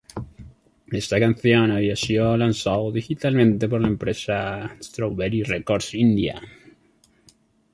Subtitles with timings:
[0.91, 6.41] Esta canción había sido lanzado digitalmente por la empresa 'Strawberry Records India'.